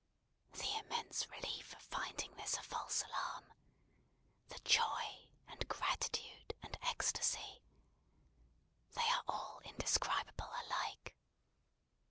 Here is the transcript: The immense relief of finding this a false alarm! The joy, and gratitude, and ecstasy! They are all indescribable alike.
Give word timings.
The 0.53 0.75
immense 0.79 1.27
relief 1.29 1.73
of 1.73 1.79
finding 1.83 2.35
this 2.35 2.57
a 2.57 2.63
false 2.63 3.03
alarm! 3.03 3.53
The 4.47 4.57
joy, 4.61 5.27
and 5.47 5.67
gratitude, 5.67 6.55
and 6.63 6.75
ecstasy! 6.81 7.61
They 8.95 9.07
are 9.09 9.23
all 9.27 9.61
indescribable 9.63 10.51
alike. 10.65 11.13